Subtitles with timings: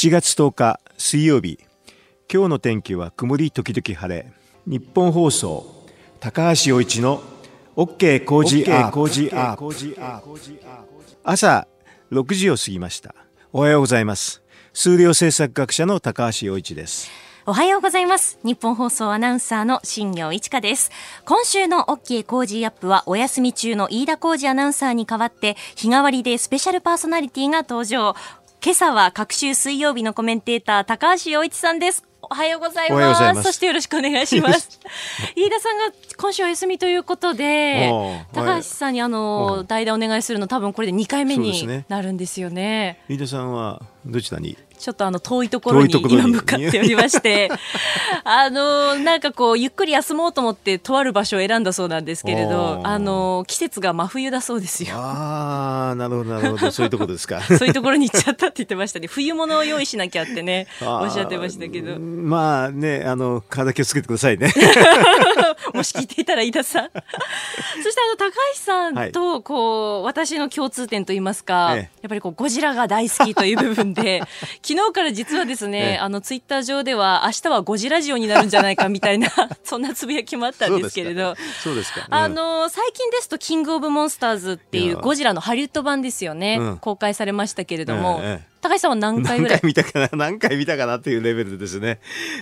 [0.00, 1.58] 7月10日水曜日。
[2.32, 4.30] 今日の天気は曇り時々晴れ。
[4.64, 5.66] 日本放送
[6.20, 7.20] 高橋洋一の
[7.74, 9.96] OK 工事アップ。
[11.24, 11.66] 朝
[12.12, 13.12] 6時を過ぎました。
[13.52, 14.40] おはようございます。
[14.72, 17.10] 数量政策学者の高橋洋一です。
[17.44, 18.38] おはようございます。
[18.44, 20.90] 日本放送アナウンサーの新業一華です。
[21.24, 28.14] 今週の OK 工事アップはお休み中の飯田浩二アナウンサーに代わって日替わりでスペシャルパーソナリティが登場。
[28.60, 32.04] 今朝は各週水曜日のコメンテーター高橋洋一さんです。
[32.20, 33.42] おはようございます。
[33.44, 34.80] そしてよろしくお願いします。
[35.36, 35.84] 飯田さんが
[36.16, 37.88] 今週お休みということで
[38.32, 43.00] 高橋さんにあおの、う代打お願いするの多分これで2回目になるんですよね。
[43.08, 44.56] 飯田さんはどちらに？
[44.78, 47.50] ちょっとあの遠いところに今向かっておりまして、
[48.24, 54.94] あのなんかこうゆっくり休もうと思ってとある場所を選んだそうなんですけれどあの季節が真冬だそうですよ。
[54.94, 56.70] ああなるほどなるほど。
[56.72, 57.40] そういうところですか。
[57.42, 59.08] そういうところに行っちゃったって言ってましたね。
[59.08, 61.98] 冬物を用意しなきゃってね、おっしゃってましたけど。
[61.98, 64.52] まあねあの体気をつけてくださいね。
[65.74, 66.90] もし聞いていたら飯田さん。
[67.82, 71.80] そしてあの高橋さんとこう、私の共通点といいますか、ええ。
[72.02, 75.98] やっぱりこうゴジラが大好きという部分で、昨日から実はですね、ええ。
[75.98, 79.28] あのツイッター上では明日はゴジラジオになるんじゃないかみたいな
[79.64, 81.34] そんなつぶやきもあったんですけれど。
[81.62, 82.06] そうですか。
[82.10, 86.78] あの最近ですと、キングオブモンスターズっていいうやゴジラのハリウッド版ですよね、うん。
[86.78, 88.48] 公開されましたけれども、ええええ。
[88.60, 89.60] 高橋さんは何回何ぐらい？
[89.60, 90.08] 回見たかな？
[90.16, 92.00] 何回見たかなっていうレベルでですね。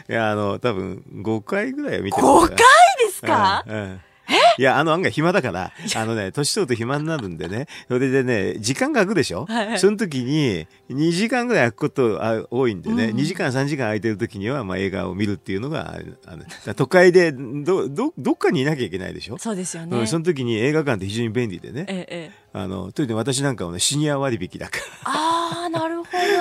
[0.08, 4.00] いやあの多分5回ぐらいは見てる5回ですか、うんうん
[4.58, 9.78] いや、あの案外暇だから、 あのね、年取ると暇になるんでね、それでね、時間が空くでしょ、はいはい。
[9.78, 19.38] その時に、2時間ぐらい空くことあ多いんでね、うん2時間、3時間空いてる時には、まあ映画を見るっていうのが、あの都会でど、ど、どっかにいなきゃいけないでしょ？
[19.38, 19.98] そうですよね。
[19.98, 26.35] うん、その時に映画館って非常に便利でね、ええええ、あの、というの私なんかはね、シニア割引だかああ、なるほら、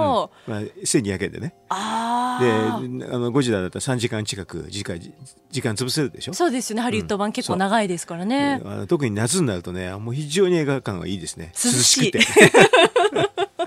[0.00, 0.30] ど。
[0.46, 1.54] まあ、1200円でね。
[1.68, 2.50] あで、
[3.10, 3.14] あ。
[3.14, 4.98] あの、ゴジラだったら3時間近く、時間、
[5.50, 6.34] 時間潰せるでしょ？
[6.34, 6.82] そうですよね。
[6.82, 8.60] ハリウッド版結構長いですからね。
[8.64, 11.52] あの特に夏になるとね、もう非常に映画館がいいですね。
[11.54, 12.24] 涼しいくて。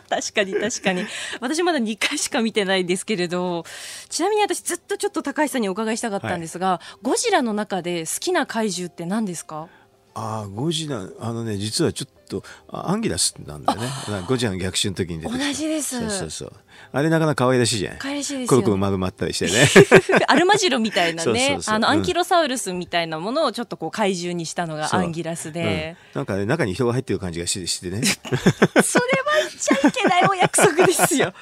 [0.09, 1.05] 確かに確かに。
[1.41, 3.63] 私まだ2回しか見てないですけれど、
[4.09, 9.67] ちなみに私ずっとちょっと高橋さんにお伺いしたかったんですが、ゴジラの中で好きな怪獣って何ですか？
[10.15, 13.87] ああ、ゴジラ、あのね、実はちょっと、あアンギラスなんだよね。
[14.27, 16.53] ゴジラの逆襲の時に出て同じですそうそうそう。
[16.91, 17.97] あれなかなか可愛らしいじゃん。
[17.97, 19.67] 可愛らしいですコよねロコロ丸まったりしてね。
[20.27, 28.01] アルマジロみたいなね あの、うんアンキロサウルスみたいなものをちょっとこう怪獣にしたのがアンギラスで、うんなんかね、中に人が入ってる感じがしてしてね。
[28.83, 29.22] それ
[29.59, 31.33] ちゃいけないお約束ですよ。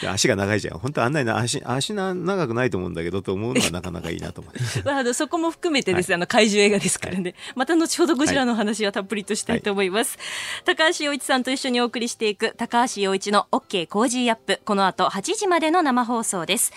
[0.00, 0.78] で 足が長いじゃん。
[0.78, 4.60] 本当あんなにな足、足な長くないと思うんだけど、と思うのはなかなかいいなと思って。
[4.84, 10.18] まあ、あのそこも含めてですね、あの怪獣映画ですからね、また後ほどゴジラの話はたっぷりとしたいと思います、
[10.64, 14.60] 高橋洋一さんと一緒にお送りしていく高橋洋一の OK Cozy Up。
[14.64, 16.72] この後8時までの生放送です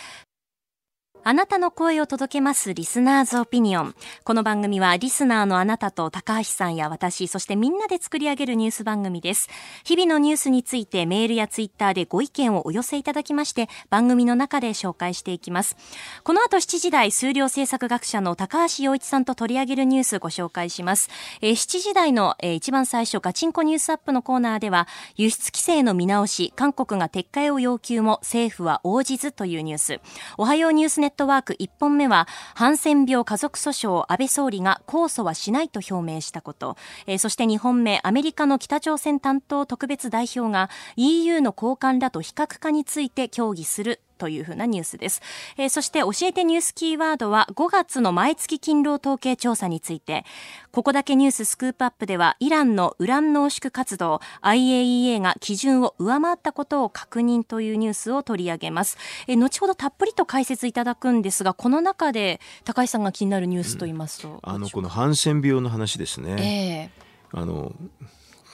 [1.27, 3.95] あなたの声を届けます Listener's Opinion。
[4.23, 9.49] この番組はリスナーのあなたと高橋さんや私、そしてみんなで作り上げるニュース番組です。
[9.85, 15.77] 日々のニュースについてメールやツイッターでご意見をお寄せいただきまして、番組の中で紹介していきます。
[16.23, 21.09] この後7時台、数量政策学者の高橋洋一さんと取り上げるニュースご紹介します。
[21.41, 29.99] えー7時台の、えー一番最初、ガチンコニュースアップのコーナーでは、輸出規制の見直し、韓国が撤回を要求も政府は応じずというニュース。
[30.37, 36.77] おはようニュースネットワーク1本目は、ハンセン病家族訴訟安倍総理が控訴はしないと表明したこと。
[37.07, 45.21] えーそして2本目、アメリカの北朝鮮担当特別代表が EU の高官らと非核化について協議するというふうなニュースです。
[45.57, 50.25] えーそして教えてニュースキーワードは5月の毎月勤労統計調査について、
[50.71, 58.97] ここだけニューススクープアップではイランのウラン濃縮活動 IAEA が基準を上回ったことを確認というニュースを取り上げます。
[59.27, 64.39] えー後ほどたっぷりと解説いただくんですが、この中で高橋さんが気になるニュースと言いますと。
[64.43, 66.91] あの、このハンセン病の話ですね。
[66.91, 67.73] えあの、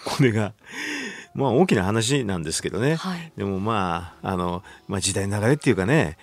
[0.06, 0.54] これが、
[1.34, 2.96] まあ大きな話なんですけどね。
[2.96, 6.18] はいでもまあ、あの、まあ時代の流れっていうかね、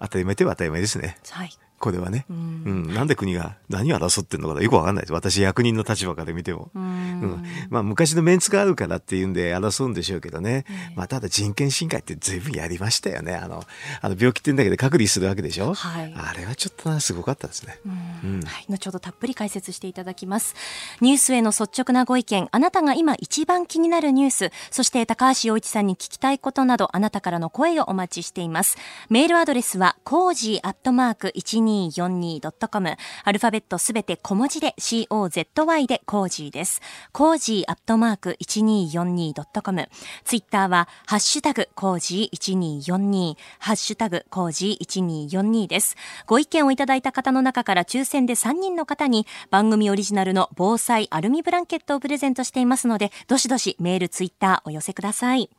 [0.00, 1.16] 当たり前といえば当たり前ですね。
[1.18, 1.50] えはい。
[1.80, 2.26] これはね。
[2.30, 2.90] ううん。
[2.90, 2.94] ん。
[2.94, 5.12] なんで国が何を争ってるのかよくわかんないです。
[5.14, 6.70] 私役人の立場から見ても。
[6.74, 6.86] ううん。
[7.22, 13.34] ん、まあ昔のメンツがあるからっていうんで争うんでしょうけどね、まあただ人権侵害って随分やりましたよね。
[13.34, 13.64] あの
[14.02, 16.14] あの病気ってんだけで隔離するわけでしょ、はい。
[16.14, 17.78] あれはちょっとなすごかったですね、
[18.22, 18.40] うん。
[18.44, 20.54] はい、後ほどたっぷり解説していただきます。
[21.00, 28.76] ニュースへの率直なご意見、あなたが今一番気になるニュース、そして高橋洋一さんに聞きたいことなど、あなたからの声をお待ちしています。
[29.08, 32.96] メールアドレスは、 Cozy アットマーク12 1242.com。
[33.24, 36.80] アルファベットすべて小文字で COZY で Cozy です。
[37.12, 39.88] Cozy アットマーク 1242.com。
[40.24, 45.96] ツイッターは、ハッシュタグ Cozy 1242、ハッシュタグ Cozy 1242です。
[46.26, 55.50] ご意見をいただいた方の中から抽選で3人の方に番組オリジナルの防災アルミブランケットをプレゼントしていますので、どしどしメール、ツイッターお寄せください。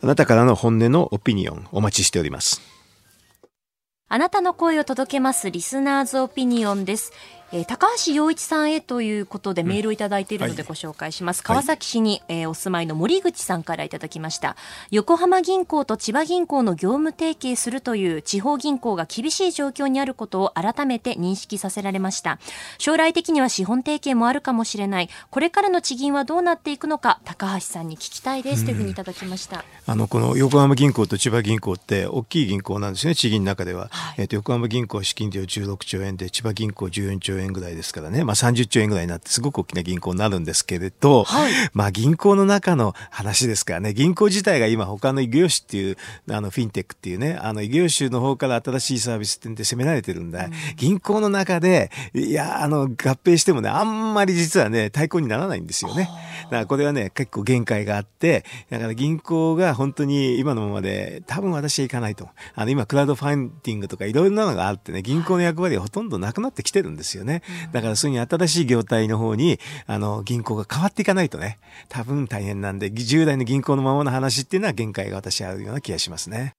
[0.00, 2.81] あなたからの本音のオピニオンお待ちしております。
[4.14, 7.14] あなたの声を届けますリスナーズオピニオンです。
[7.54, 11.42] えー、高橋洋一さんへということでメールをいただいているのでご紹介します。
[11.46, 14.56] うんはい、川崎市に、えー、お住まいの森口さんからいただきました。
[14.90, 22.38] 横浜銀行と千葉銀行の業務提携するという地方銀行が厳しい状況にあることを改めて認識させられました。
[22.78, 25.10] 将来的には資本提携もあるかもしれない。
[25.30, 29.62] これからの地銀はどうなっていくのか、高橋さんに聞きたいです、というふうにいただきました。
[29.86, 33.88] あの、この横浜銀行と千葉銀行って大きい銀行なんですね、地銀の中では。
[33.90, 38.24] はい、えっ、ー、と、横浜銀行資金量16兆円で、千葉銀行14兆円ぐらいですからね。
[38.24, 45.96] まあ、30兆円ぐらいになってすごく大きな銀行になるんですけれど、はい、まあ、銀行の中の話ですからね、銀行自体が今他の異業種っていう、
[46.30, 56.08] あの、フィンテックっていうね、あの、異業種の方から新しいサービスってで攻められてるんだ、うん、銀行の中で、いや、あの、合併してもね、あんまり実はね、対抗にならないんですよね。
[56.44, 62.28] だからこれはね、結構限界があって、だから銀行が本当に今のままで、多分私は行かないと。
[62.54, 67.42] あの、今、クラウドファンディングとかいろいろなのがあってね、銀行の役割はほとんどなくなってきてるんですよね。
[67.72, 71.58] だからそうに新しい業態の方に、あの、銀行が変わっていかないとね、
[71.88, 76.54] 多分大変なんで、従来の銀行のままの話っていうのは限界が私はあるような気がしますね。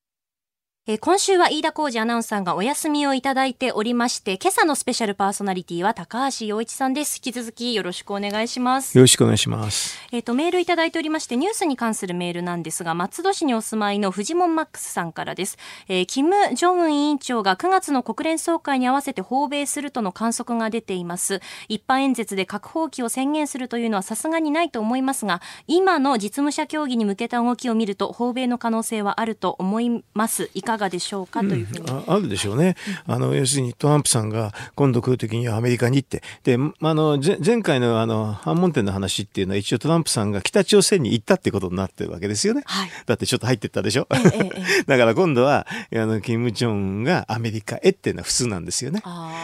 [0.86, 7.22] えー、今週は飯田浩二アナウンサーがお休みをいただいておりまして、今朝のスペシャルパーソナリティは高橋洋一さんです。
[7.26, 8.98] 引き続きよろしくお願いします。
[8.98, 9.98] よろしくお願いします。
[10.12, 15.58] えっ、ー、と、メールいただいておりまして、ニュースに関するメールなんですが、松戸市にお住まいのフジモンマックスさんからです。
[15.88, 21.40] えー、キム・ジョンウン委員長が9月の国連総会に合わせて訪米するとの観測が出ています。
[21.70, 30.52] 一般演説で核放棄を宣言するというのはさすがにないと思いますが、今の実務者協議に向けた動きを見ると、訪米の可能性はあると思います。
[30.54, 30.73] いか？
[30.78, 32.76] がでしょうか、というふうに、うん、あるでしょうね、
[33.06, 42.64] あの要するにトランプさんが今度来るときにはアメリカに行って、であの前回のあの反問店の話っていうのは、一応トランプさんが北朝鮮に行ったってことになってるわけですよね。
[42.66, 44.08] はい、だってちょっと入ってったでしょ？
[44.12, 44.50] ええ
[44.80, 49.02] え、 だから今度はあのキム・ジョンウンがアメリカへっていうのは普通なんですよね。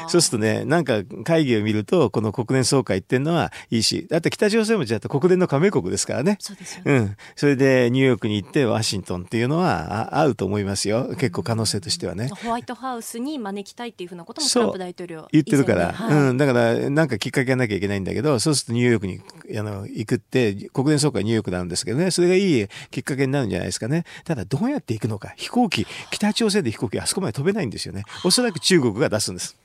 [0.08, 6.38] そうするとね、なんか会議を見ると、この国連総会っていうのはいいし、だって北朝鮮もじゃあ国連の加盟国ですからね。
[6.40, 6.92] そうですよね。
[6.92, 7.16] うん。
[7.36, 11.10] それでニューヨークに行ってワシントンっていうのはあ合うと思いますよ。
[11.20, 12.30] 結構可能性としてはね。
[12.30, 19.22] ホワイトハウスに招きたいっていうふうなこともトランプ大統領言ってるから、はい、うん、だからなんかきっかけがなきゃいけないんだけど、そうするとニューヨークに
[19.60, 24.06] あの行くって、国連総会ニューヨークなんですけどね、それがいいきっかけになるんじゃないですかね。
[24.24, 28.04] ただどうやって行くのか、飛行機、北朝鮮で飛行機あそこまで飛べないんですよね。
[28.24, 29.58] おそらく中国が出すんです。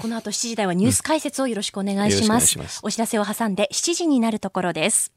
[0.00, 2.56] この後7時台はニュース解説をよろしくお願いします。
[2.56, 5.12] うん、ますお知らせを挟んで7時になるところです。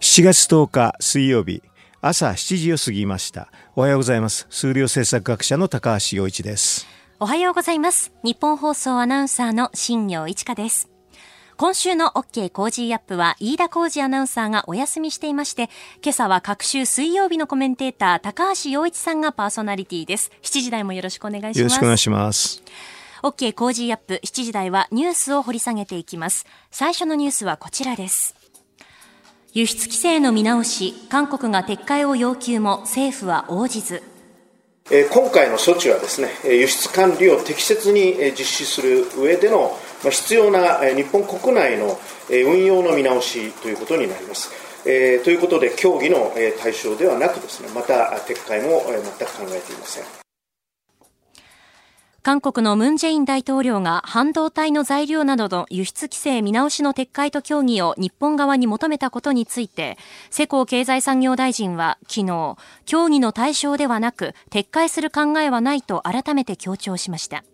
[0.00, 1.62] 7月10日水曜日。
[2.00, 3.50] 朝7時を過ぎました。
[3.74, 4.46] おはようございます。
[4.50, 6.86] 数量政策学者の高橋洋一です。
[7.18, 8.12] おはようございます。
[8.22, 10.88] ニッポン放送アナウンサーの新行市佳です。
[11.56, 20.30] 今週の OK コージーアップは飯田浩司アナウンサーがお休みしていまして、今朝は隔週水曜日のコメンテーター高橋洋一さんがパーソナリティです。
[20.42, 21.58] 7時台もよろしくお願いします。
[21.58, 22.62] よろしくお願いします。
[23.24, 26.46] OK コージーアップ7時台はニュースを掘り下げていきます。
[26.70, 28.37] 最初のニュースはこちらです。
[29.58, 34.04] 輸出規制の見直し、韓国が撤回を要求も政府は応じず。
[34.88, 39.76] 今回の措置はですね、輸出管理を適切に実施する上での
[40.08, 41.98] 必要な日本国内の
[42.30, 44.52] 運用の見直しということになります。
[44.84, 50.27] ということで、協議の対象ではなくですね、また撤回も全く考えていません。
[52.22, 59.96] 韓国のムン・ジェイン大統領が半導体の材料などの輸出規制見直しの撤回と協議を日本側に求めたことについて、
[60.28, 62.56] 世耕経済産業大臣は昨日、
[62.86, 67.44] 協議の対象ではなく、撤回する考えはないと改めて強調しました。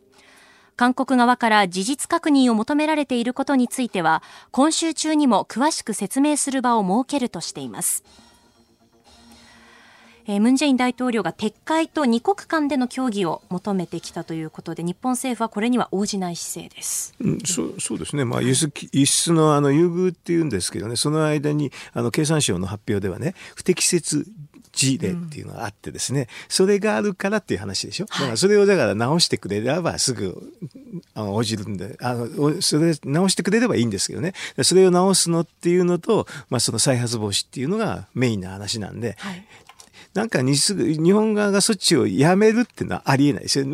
[0.76, 8.02] 韓国側から事実確認を求められていることについては、今週中にも詳しく説明する場を設けるとしています。
[10.26, 17.14] えー、ムン・ジェイン大統領が撤回と二国間での協議を求めてきたということで、日本政府はこれには応じない姿勢です。
[17.20, 24.26] うん、そうそうですね、まあ、輸出輸出のあの優遇っていうんですけどね、その間にあの経産省の発表ではね、不適切
[24.74, 28.06] 事例っていうのがあってですね、うん、それがあるからっていう話でしょ。
[28.06, 30.52] だからそれをだから直してくれればすぐ
[31.14, 34.34] あの応じるんで、あの、それ直してくれればいいんですけどね。
[34.62, 39.46] それを直すのっていうのと、まあその再発防止っていうのがメインな話なんで、はい、
[40.14, 43.66] なんか日日本側が措置をやめるっていうのはありえないですよ。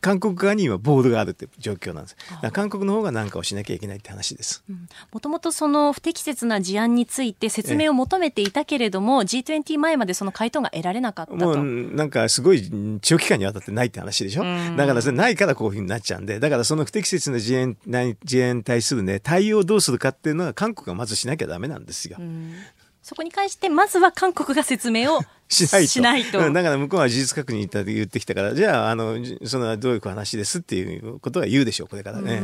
[0.00, 2.16] 韓国側に今ボールがあるって状況なんです。
[2.52, 4.62] 韓国の方が何かをしなきゃいけないって話です。
[5.10, 14.44] もともとその不適切な事案について説明を求めていたけれども、G20 前までその回答が得られなかったもうなんかすごい長期間にわたってないって話でしょ。
[14.76, 17.76] だからそれないからこういうふうになっちゃうんで、だからその不適切な事案
[18.22, 22.18] 事案に対するね対応をどうするかっていうのは韓国がまずしなきゃダメなんですよ。
[23.06, 25.88] そこに関してまずは韓国が説明を しないと。
[25.88, 26.40] しないと。
[26.52, 32.42] だから向こうは事実確認って言ってきたから、じゃあ、あの、そのどういう話ですっていうことは言うでしょう、これからね。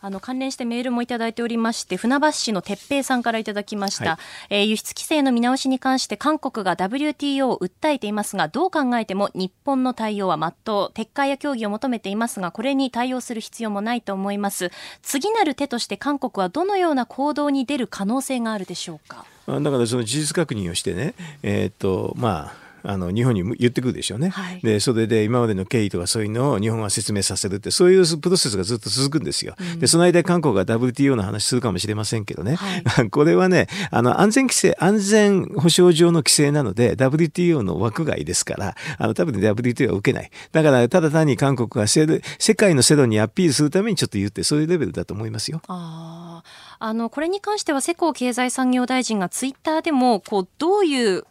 [0.00, 4.12] あの、関連してメールもいただいておりまして、船橋市の哲平さんからいただきました。
[4.12, 4.18] は
[4.48, 14.70] い、えー、輸出規制の見直しに関して韓国が WTO を訴えていますが、どう考えても日本の対応は真っ当、撤回や協議を求めていますが、これに対応する必要もないと思います。
[15.02, 19.26] 次なる手として韓国はどのような行動に出る可能性があるでしょうか？
[19.46, 40.30] だからその事実確認をしてね、えー、っとまああの日本に言ってくるでしょうね、はい、でそれで今までの経緯とかそういうのを日本は説明させるってそういうプロセスがずっと続くんですよ、うん、でその間韓国が WTO の話するかもしれませんけどね、はい、 これはねあの安全規制安全保障上の規制なので WTO の枠外ですからあの多分 WTO は受けない。
[40.52, 42.06] だからただ単に韓国が世
[42.54, 45.60] 界の世論にアピールするためにちょっと言ってそういうレベルだと思いますよ。
[45.68, 46.25] あ
[46.78, 51.24] あのこれに関しては世耕経済産業大臣がツイッターでもこうどういう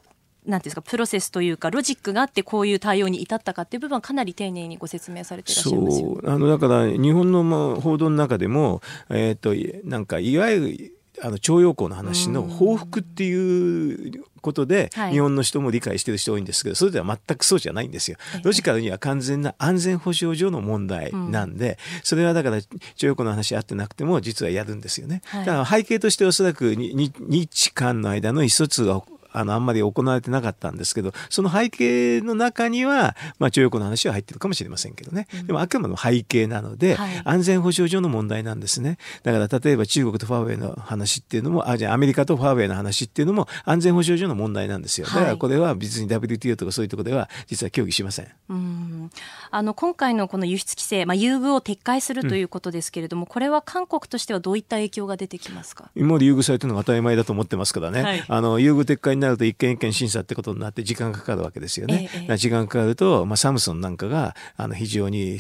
[0.46, 9.56] なんですかプロセスというかロジックがあってこういう対応に至ったかっていう部分はかなり丁寧にご説明されていらっしゃいますよあのだから日本の報道の中でも、えーと、
[9.88, 18.18] なんかいわゆるあの徴用工の話の報復っていうことで、日本の人も理解している人多いんですけど、それでは全くそうじゃないんですよ。
[18.44, 22.62] ロジカルには完全な安全保障上の問題なんで、それはだから
[22.96, 25.22] 徴用工の話あってなくても実はやるんですよね。
[25.34, 29.02] だから背景としておそらく日韓の間の意思疎通が
[29.38, 35.28] あの、あんまり行われてなかったんですけど、その背景の中には、まあ、徴用工の話は入ってるかもしれませんけどね。
[35.46, 38.98] でも、あくまでも背景なので、はい、安全保障上の問題なんですね。
[39.24, 45.08] だから、例えば中国とファーウェイの話っていうのも、あ、じゃあアメリカとファーウェイの話っていうのも安全保障上の問題なんですよ。
[45.08, 48.28] だから、これは別に WTO とかそういうところでは、実は協議しません。
[48.50, 49.10] うん
[49.52, 55.90] あの、今回のこの輸出規制、まあ、優遇を撤回するということですけれども、うん、これは韓国としてはどういった影響が出てきますか？
[55.96, 58.02] 今まで優遇されてるのが当たり前だと思ってますからね。
[58.02, 62.10] はい、あの、優遇撤回になると一件一件審査ってことになって時間がかかるわけですよね。
[62.14, 65.40] ええ、時間かかると、まあ、サムソンなんかがあの非常に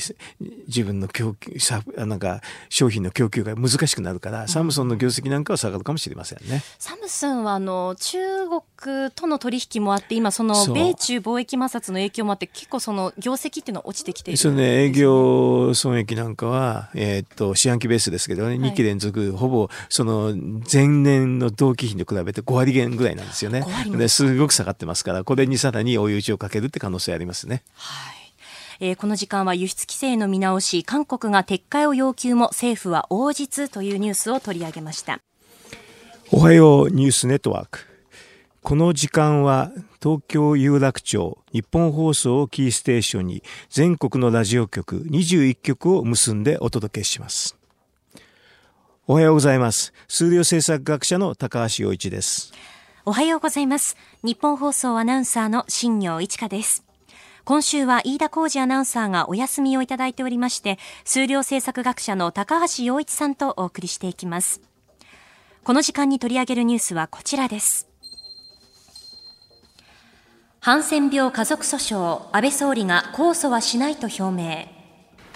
[0.67, 1.53] 自分の供給
[1.97, 6.63] なんか商品の供給が難しくなるから、うん、サムソンの業績なんかは下がるかもしれませんね。
[6.79, 8.61] サムソンはあの中国
[9.15, 20.35] との取引もあって今その米中貿易摩擦の影響もあって結構その業績っていうのは落ちてきているそれね営業損益なんかはえー、っと四半期ベースですけどね、2期連続ほぼその
[20.71, 23.65] 前年の同期比に比べて5割減ぐらいなんですよね。
[23.91, 27.63] ですごく下がってますから、これにさらに追い打ちをかけるって可能性ありますね。
[27.75, 28.15] はい。
[28.81, 35.21] えー、この時間は輸出規制の見直し、韓国が撤回を要求も政府は応じずというニュースを取り上げました。
[36.31, 37.94] おはようニュースネットワーク。
[38.65, 47.55] この時間は東京有楽町日本放送をキーステーションに全国のラジオ局21局を結んでお届けします。
[49.05, 49.93] おはようございます。
[50.07, 52.53] 数量政策学者の高橋洋一です。
[53.05, 53.97] おはようございます。
[54.23, 56.83] 日本放送アナウンサーの新業一華です。
[57.43, 64.59] 今週は飯田浩二アナウンサーがお休みをいただいておりまして、数量政策学者の高橋洋一さんとお送りしていきます。
[65.63, 67.87] この時間に取り上げるニュースはこちらです。
[70.65, 74.65] ハンセン病家族訴訟、安倍総理が控訴はしないと表明。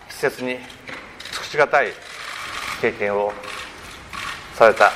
[0.09, 0.59] 施設に尽
[1.39, 1.89] くしがたい
[2.81, 3.31] 経験を
[4.55, 4.91] された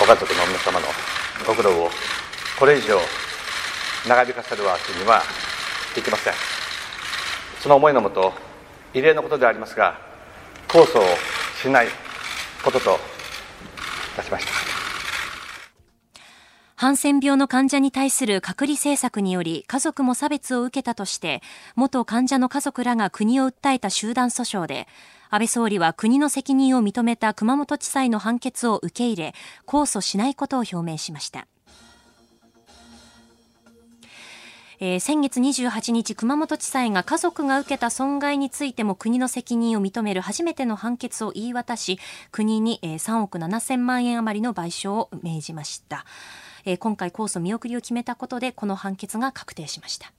[0.00, 0.86] ご家族の皆様の
[1.46, 1.88] ご苦労を
[2.58, 2.98] これ以上
[4.08, 5.22] 長引かせるわけには
[5.96, 6.32] いきません
[7.60, 8.32] その思いのもと
[8.92, 10.00] 異例のことでありますが
[10.66, 11.04] 控訴を
[11.62, 11.86] しない
[12.64, 12.96] こととい
[14.16, 14.59] たしました
[16.80, 21.42] ハンセン病の患者に対する隔離政策により家族も差別を受けたとして
[21.76, 24.88] 元患者の家族らが国を訴えた集団訴訟で
[25.28, 29.34] 安倍総理は国の責任を認めた熊本地裁の判決を受け入れ
[29.66, 31.46] 控訴しないことを表明しました
[34.82, 41.98] えー、先月28日、熊本地裁が家族が受けた損害についても国の責任を認める初めての判決を言い渡し、
[42.32, 46.06] 国に、えー、3億7000万円余りの賠償を命じました。
[46.64, 50.12] えー、今回控訴見送りを決めたことで、この判決が確定しました。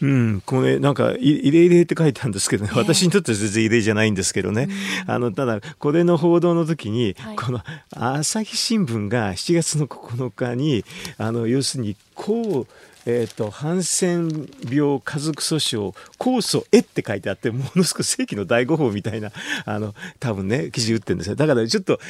[0.00, 4.68] うん、これなんか、異例異例って書いてあるんですけどね、私にとっては全然異例じゃないんですけどね、
[5.06, 10.84] あの、ただ、これの報道の時に、はい、この朝日新聞が7月の9日に、
[11.16, 12.66] あの、要するに、こう、
[13.10, 19.32] えーと、ハンセン病家族訴訟控訴へって書いてあってものすごく世紀の第五法みたいな
[19.64, 21.36] あの多分ね記事打ってるんですよ。
[21.36, 22.00] だからちょっと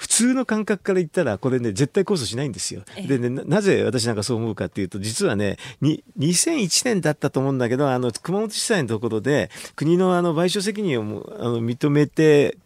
[0.00, 2.84] 普通の感覚から言ったら、これね、絶対控訴しないんですよ。
[3.06, 12.56] でね、なぜ私なんかそう思うかっていうと、実はね、に2001年だったと思うんだけど、あの、熊本地裁のところで、国のあの賠償責任をあの認めて、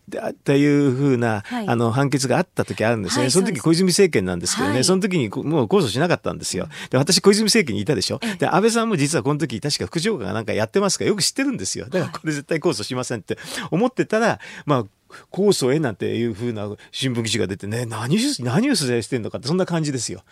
[0.45, 6.69] というふうな、はい、あの判決があった時あるんですね、はい、その時小泉政権なんですけどね、はい、その時にもう控訴しなかったんですよ。
[6.91, 11.87] で私、小泉政権にいたでしょ、で安倍さんも実はこの時確か副長官がなんかやってますから、よく知ってるんですよ。
[11.87, 13.39] だからこれ絶対控訴しませんって
[13.73, 14.85] 思ってたら、まあ、
[15.31, 20.23] 控訴へなんていうふうな新聞記事が出てね、何何を取材してんのかって、そんな感じですよ。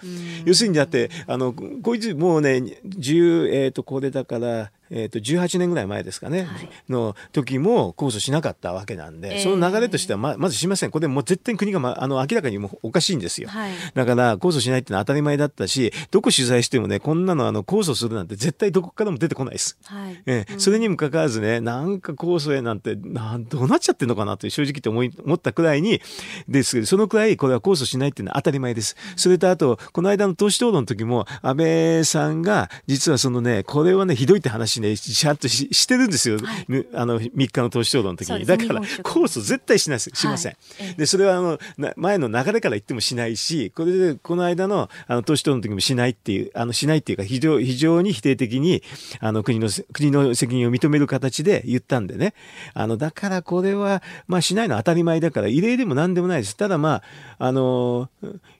[0.44, 19.78] 要するにだって、あの、こいつもうね、10、えっ、ー、と、これだから、えー、と18年ぐらい前ですかね、はい、の時も控訴しなかったわけなんで、えー、その流れとしてはままずしません、これもう絶対に国が、ま、あの明らかにもおかしいんですよ、はい、だから控訴しないっていうのは当たり前だったし、どこ取材してもね、こんなのあの控訴するなんて絶対どこからも出てこないです。
[19.84, 26.02] はい、えー、それにもかかわらずね、なんか控訴へなんてなんどうなっちゃってんのかなと正直って思い思ったくらいに
[26.48, 28.96] ですけど、そのくらいこれは控訴しないっていうのは当たり前です。
[29.16, 40.02] それとあと、この間の党首討論の時も、安倍さんが実はそのね、これはね、ひどいって話ね、ちゃんとししてるんですよ、はい、あの3日の党首討論の時に、だから控訴絶対しない。
[40.10, 41.58] しません、はい、でそれはあの
[41.96, 48.82] 前の流れから言ってもしないしこれでこの間のあの党首討論の時もしないっていうあのしないっていうか非常非常に否定的に
[49.20, 52.34] あの国の国の責任を認める形で言ったんでね。
[52.74, 56.56] あのだからこれは、まあ、しないのは当たり前だから異例でも何でもないです。
[56.56, 57.02] ただま
[57.38, 58.08] ああの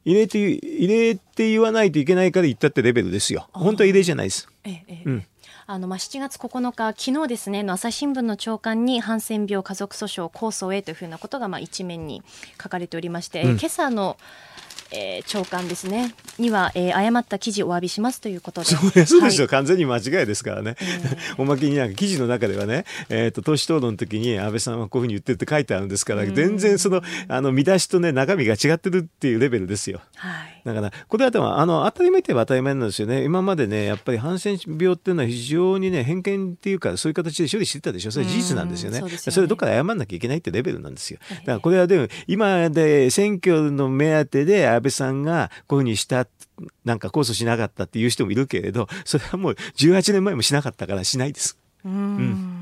[0.05, 3.49] 異例という異例って言わないといけないから言ったってレベルですよ。
[3.53, 4.49] 本当は異例じゃないです。
[4.65, 5.03] ええ。
[5.05, 5.27] うん
[5.73, 12.23] あのまあ7月9日昨日ですねの朝日新聞の朝刊にハンセン病家族訴訟控訴へというふうなことがまあ一面に
[12.63, 14.19] 書かれておりまして、うん、今朝の
[14.93, 16.15] えー、長官ですね。
[16.39, 18.67] には、えー、誤った記事お詫びしますということで。
[18.69, 33.25] そうそうですよ、はい、完全に間違いですからね、えー、おまけになんか記事の中ではね、えーと、党首討論の時に安倍さんはこういうふうに言ってるって書いてあるんですから、全然そのあの見出しとね中身が違ってるっていうレベルですよ、はい、だからこれはでもあの当たり前といえば当たり前なんですよね。
[33.25, 38.11] 今までねやっぱりハンセン病っていうのは非常にね偏見っていうかそういう形で処理してたでしょ。
[38.11, 39.11] それ事実なんですよね,、そね。
[39.19, 41.19] それどっかで謝らなきゃいけないってレベルなんですよ。
[41.29, 46.27] だからこれはでも今で選挙の目当てで安倍さんがこういうふうにした
[46.85, 51.59] なんか控訴しなかったっていう人もいるけれどそれはもう18年前もしなかったからしないです。
[51.85, 52.62] うん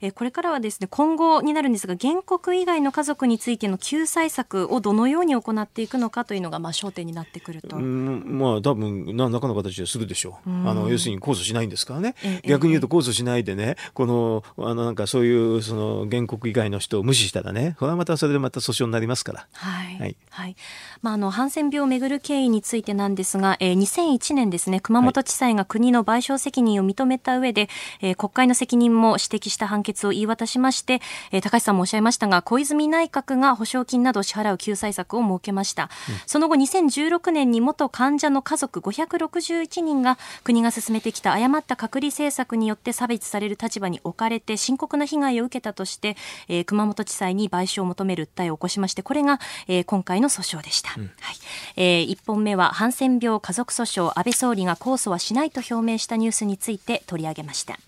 [0.00, 7.76] えこれからはですね今後になるんですが原告以外の家族についての救済策をどのように行っていくのかというのがまあ焦点になってくると。
[7.76, 10.50] うんまあ多分何らかの形でするでしょう。
[10.68, 12.14] あの要するに控訴しないんですからね。
[12.44, 19.46] 逆に言うと控訴しないでねこのあのなんかそういうその原告以外の人を無視したらねこれはまたそれでまた訴訟になりますから。
[19.52, 19.96] はい。
[19.98, 20.16] はい。
[20.30, 20.56] はい、
[21.02, 27.68] まああのハンセン病をめぐる経緯についてなんですが、えー、2001年ですね熊本地裁が国の賠償責任を認めた上で、
[28.00, 31.00] えー、国会の責任も指摘した判決を言い渡しまして、
[31.32, 35.84] えー、高橋さんもおっしゃいましたが、小泉内閣が保証金などを支払う救済策を設けました。
[36.08, 46.16] うん、その後、2016年に元患者の家族561人が国が進めてきた誤った隔離政策によって差別される立場に置かれて深刻な被害を受けたとして、
[46.48, 50.94] えー、熊本地裁に賠償を求める訴えを起こしまして、これが、えー、今回の訴訟でした。
[50.96, 51.36] うん、はい
[51.76, 57.78] えー、1本目はハンセン病家族訴訟、安倍総理が控訴はしないと表明したニュースについて取り上げました。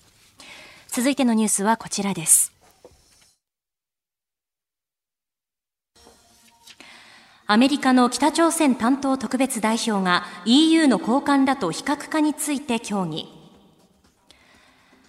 [0.94, 2.52] 続いてのニュースはこちらです。
[7.46, 13.26] アメリカの北朝鮮担当特別代表が EU の高官らと非核化について協議。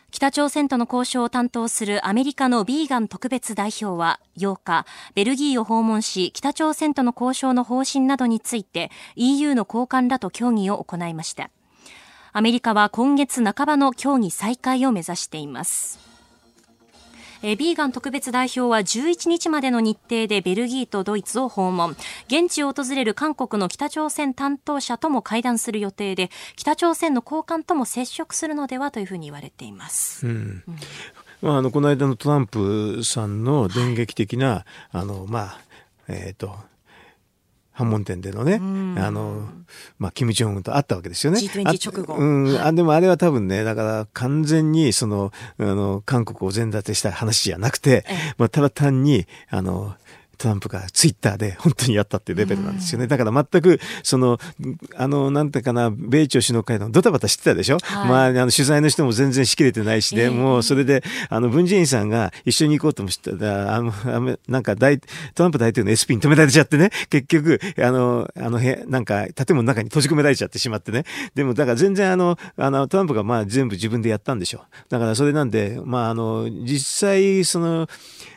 [0.10, 11.50] 北朝鮮との交渉を担当するアメリカのビーガン特別代表は8日、ベルギーを訪問し、北朝鮮との交渉の方針などについて EU の高官らと協議を行いました。
[12.36, 16.00] アメリカは今月半ばの協議再開を目指しています。
[17.44, 21.96] えビーガン特別代表は11日までの日程でベルギーとドイツを訪問。
[22.28, 30.26] 現地を訪れる韓国の北朝鮮担当者とも会談する予定で、北朝鮮の高官とも接触するのではというふうに言われています。
[30.26, 30.64] うん、
[31.44, 35.60] まあ、あのこの間のトランプさんの電撃的な、はい、あのまあ
[36.08, 36.56] えっ、ー、と
[37.74, 38.56] 反問店でのね、
[39.02, 39.50] あの、
[39.98, 41.40] まあ、キム・ジョンウンと会ったわけですよね。
[41.40, 42.14] G20 直後。
[42.16, 48.06] うん、あ、でもあれは多分ね、だから完全にその、あの、韓国を全立てした話じゃなくて、
[48.38, 49.96] まあ、ただ単に、あの、
[50.44, 53.08] トランプがツイッターで本当にやったっていうレベルなんですよね。
[53.08, 54.40] だから全く、その、
[54.98, 63.94] あの、なんていうかな、米朝首脳会談ドタバタしてたでしょ、はい、まあ、あの、取材の人も全然しきれてないしで、えー、もうそれで、あの、文在寅さんが一緒に行こうともしてた、あの、
[64.50, 71.06] なんか大、トランプ大統領の SP に止められちゃってね、結局、あの、あの、へ、なんか、建物の中に閉じ込められちゃってしまってね。
[71.36, 74.62] でも、だから全然あの、あの、トランプがまあ全部自分でやったんでしょう。
[74.90, 77.88] だからそれなんで、まあ、あの、実際、その、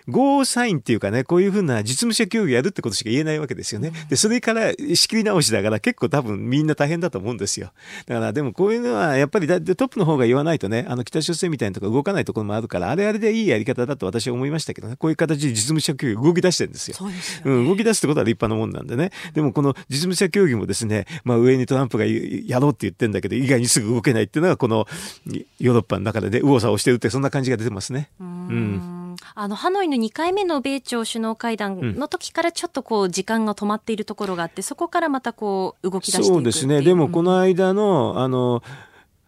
[0.09, 3.93] ゴーサインっていうかね、こういうふうな実務者協議やるってことしか言えないわけですよね。
[4.09, 7.73] で、それから仕切り直しだから結構多分みんな大変だと思うんですよ。
[8.07, 16.97] だからでもこういうのはやっぱりトップの方が言わないとね、あの北朝鮮みたいなとこ動かないところもあるから、あれあれでいいやり方だと私は思いましたけどね、こういう形で実務者協議動き出してるんですよ。
[16.97, 19.11] そうですよ、ね、うん、動き出すってことは立派なもんなんでね。
[19.35, 24.87] でもこの実務者協議もですね、まあ上にトランプがやろうって言ってんだけど、意外にすぐ動けないっていうのがこの
[25.59, 28.11] ヨーロッパの中でね、右往左往してるってそんな感じが出てますね。
[28.21, 28.96] うんうん
[29.35, 36.83] あのハノイの2回目の米朝首脳会談の時からちょっとこう時間が止まっているところがあって、そこからまたこう動き出していくそうですね。
[36.83, 38.63] でもこの間のあの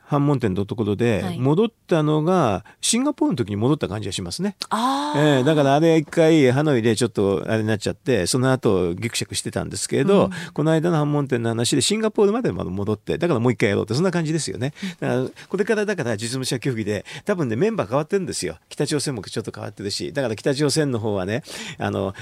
[0.09, 4.57] 反問店のところで戻ったのがシンガポールの時に戻った感じがしますね。
[4.71, 14.73] あえー、だからあれ一回ハノイでちょっとあれになっちゃってその後ギクシャクしてたんですけど、うん、この間の反問店の話でシンガポールまでまだ戻ってだからもう一回やろうってそんな感じですよね。
[15.01, 18.57] だからこれからだから実務者協議で多分ねメンバー変わってるんですよ。
[18.71, 21.43] 北朝鮮もちょっと変わってるしだから北朝鮮の方はね
[21.79, 22.15] あの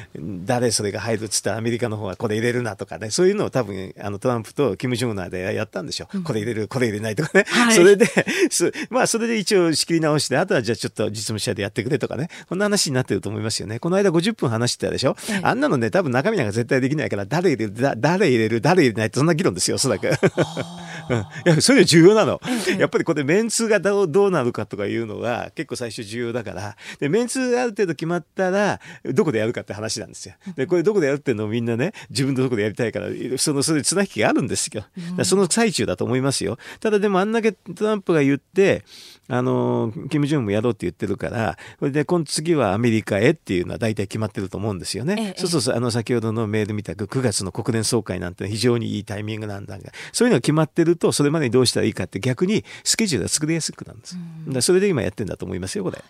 [0.45, 6.09] 誰それが入るっつったらアメリカの方はこれ入れるなとかねそういうのを多分あのトランプとキム・ジョンナーでやったんでしょ。
[6.13, 7.45] うん、これ入れるこれ入れないとかね。
[7.49, 8.07] はい、それで
[8.91, 13.79] まあ、それで一応仕切り直して、あとはじゃあちょっと実務者でやってくれとかね、こんな話になってると思いますよね。
[13.79, 20.09] この間50分話してたでしょ、あんなのね、多分中身なんか絶対できないから、誰入れる、誰入れる、誰入れないってそんな議論ですよ、おそらく。
[21.09, 22.41] うん、いや、それ重要なの。
[22.79, 30.35] やっぱりこれメンツがどうどうなるかとかいうのが結構最初重要だから、で、メンツがある程度決まったら、どこでやるかって話なんですよ。
[30.57, 33.09] で、これどこでやるっていうのをみんなね、自分のとこでやりたいから、
[33.39, 34.85] その、それ綱引きがあるんですよ。
[35.25, 36.59] その最中だと思いますよ。
[36.81, 38.85] ただでもあんだけトランプが言って、
[39.29, 45.17] あの、キム・ジョンもやろうって言ってるから、これで、今次はアメリカへっていうのは大体決まってると思うんですよね。
[45.19, 54.17] ええ、そうそうあの、先ほどのメールみたく9月の国連総会なんて非常にいいタイミングなんだが、そういうのが決まってると、それまでにどうしたらいいかって逆にスケジュールが作りやすくなるんです。
[54.49, 56.03] だそれで今やってんだと思いますよ、これ。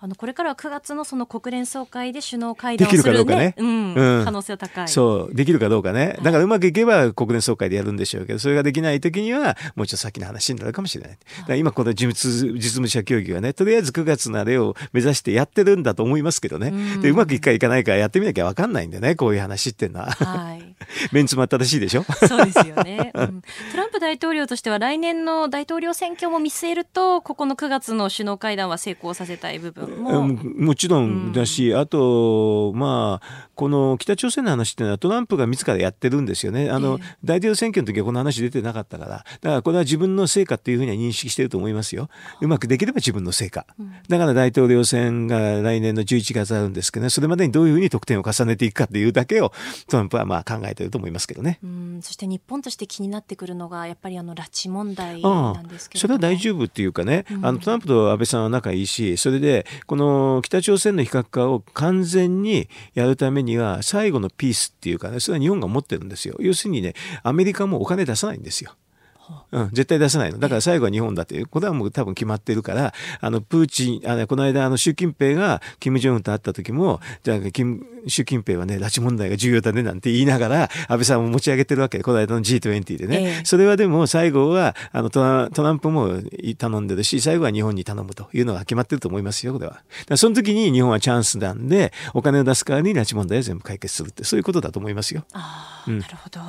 [0.00, 3.94] あのこれからは9月のその国連総会で首脳会談をする、ね、できるかどうかね、うん。
[3.94, 4.88] うん、可能性は高い。
[4.88, 5.34] そう。
[5.34, 6.18] できるかどうかね。
[6.22, 12.12] だからうまくいけば国連総会でやるんでしょうけどそれができない時にはもうちょっと先の話になるかもしれないだから今この実
[12.52, 20.63] 実務者協議はねとりあえず9月のあれを目指してやってるんだと思いますけどね、うん、でうまくいくかいかないかやってみなきゃ分かんないんでねこういう話っていうのは、はい、
[21.12, 22.04] メンツも新しいでしょ？
[22.26, 23.42] そうですよね、うん、
[23.72, 36.70] トランプ大統領としては来年の大統領選挙も見据えるとここの9月の首脳会談は成功させたい部分も、うん、もちろんだし、うん、あと、まあ、この北朝鮮の話っていうのはトランプが自らやってるんですよね。
[36.70, 39.10] あの、えー、大統領選挙の時はこの話出てなかったから。
[39.10, 42.08] だからこれは自分の成果っていうふうには認識してると思いますよ。
[42.40, 43.66] うまくできれば自分の成果。
[43.78, 49.52] うん、だから大統領選が来年の11月あるんですけどね、それまでにどういうふうに得点を重ねていくかっていうだけを
[49.88, 51.58] トランプはまあ考えてると思いますけどね。
[51.62, 66.36] うん、そして日本として気になってくるのが、やっぱりあの拉致問題なんですけどそれは大丈夫っていうかね、あのトランプと安倍さんは仲いいし、それで、この北朝鮮の非核化を完全にやるためには、最後のピースっていうかね、それは日本が持ってるんですよ。
[66.40, 68.74] 要するにね、アメリカもお金出さないんですよ。
[69.52, 70.38] うん、絶対出さないの。
[70.38, 83.38] だから最後は日本だっていう、これはもう多分決まってるから、あの、プーチン、あの、この間、あの、習近平が、金正恩と会った時も、じゃあ、金、習近平はね、拉致問題が重要だね、なんて言いながら、安倍さんも持ち上げてるわけで、この間の G20 でね。
[83.38, 86.20] えー、それはでも、最後は、あのトラ、トランプも
[86.58, 89.82] 頼んでるし、最後は日本に頼むというのが決まってると思いますよ、これは。
[90.16, 95.24] その時に日本はチャンスなんで、お金を出す代わりに拉致問題を全部解決するって、そういうことだと思いますよ。
[95.32, 96.40] ああ、うん、なるほど。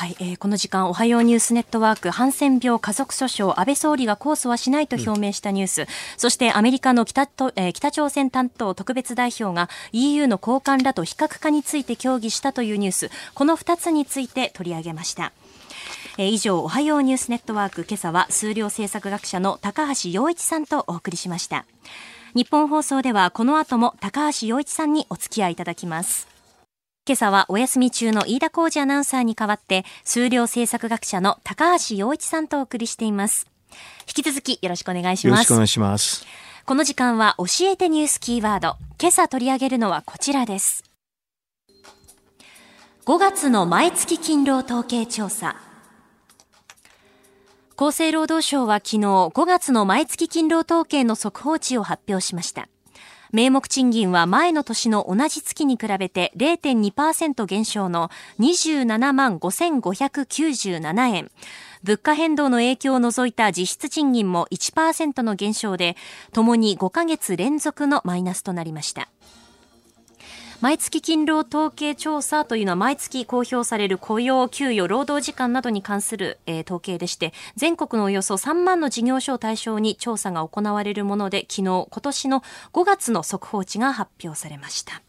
[0.00, 5.86] はい、えー、この時間おはようニュースネットワークハンセン病家族訴訟安倍総理が控訴はしないと表明したニュース、うん、
[6.16, 15.32] そしてアメリカの北と、えー、北朝鮮担当特別代表が EU の高官らと非核化について協議したというニュースこの2つについて取り上げました。
[16.18, 21.64] え、以上、おはようニュースネットワーク、今朝は数量政策学者の高橋洋一さんとお送りしました。
[22.34, 26.28] 日本放送ではこの後も高橋洋一さんにお付き合いいただきます。
[27.06, 33.46] 今朝はお休み中の飯田浩二アナウンサーに代わって、数量政策学者の高橋洋一さんとお送りしています。
[34.06, 35.36] 引き続きよろしくお願いします。
[35.36, 36.26] よろしくお願いします。
[36.66, 38.76] この時間は教えてニュースキーワード。
[39.00, 40.84] 今朝取り上げるのはこちらです。
[43.06, 45.56] 5月の毎月勤労統計調査。
[47.76, 52.68] 厚生労働省は昨日5月の毎月勤労統計の速報値を発表しました。
[53.32, 61.30] 名目賃金は前の年の同じ月に比べて0.2%減少の27万5597円。
[61.82, 65.96] 物価変動の影響を除いた実質賃金も1%の減少で、
[66.32, 69.08] ともに5ヶ月連続のマイナスとなりました。
[70.60, 82.42] 毎月勤労統計調査というのは毎月公表される雇用、給与、労働時間などに関する、えー、統計でして、全国のおよそ3万の事業所を対象に調査が行われるもので、昨日、今年の
[82.74, 85.00] 5月の速報値が発表されました。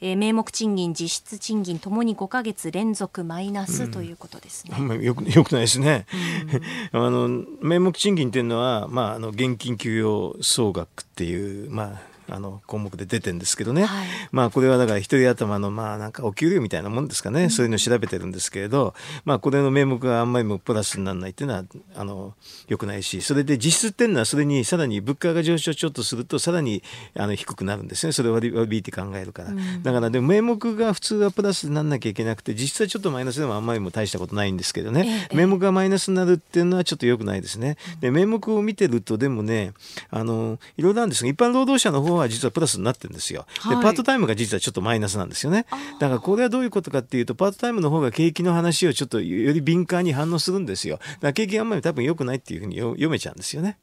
[0.00, 4.76] えー、名目賃金、実質賃金ともに5か月連続マイナスということですね。
[4.78, 6.06] うん、よく よくないですね。
[6.92, 21.64] あの名目賃金っていうのは、まあ、あの現金給与総額っていう、まあ、あの項目で出てるんですけどね、はい、まあこれはだから一人頭のまあなんかお給料みたいなもんですかね、うん、そういうのを調べてるんですけれど、まあこれの名目があんまりもプラスにならないっていうのは
[21.96, 22.34] あの
[22.68, 23.20] よくないし。
[23.22, 26.82] それで実質っていうのはそれにさらに物価が上昇ちょっとするとさらに
[27.14, 28.12] あの低くなるんですね。
[28.12, 37.76] それを割り引いて考えるから、うん、だからでも名目が普通はプラスにならなきゃいけなくて実質はちょっとマイナスでもあんまりも大したことないんですけどね、ええ、名目がマイナスになるっていうのはちょっとよくないですね。
[38.00, 39.72] で名目を見てるとでもね
[40.10, 43.46] あのいろいろあるんですが一般労働者の方は実はプラスになってるんですよ。
[43.68, 45.66] で、パートタイムが実はちょっとマイナスなんですよね。
[45.98, 50.96] だからこれはどういうことかっていうと、パートタイムの方が景気の話をちょっとより敏感に反応するんですよ。
[50.96, 53.78] だから景気があんまり多分良くないっていうふうに読めちゃうんですよね。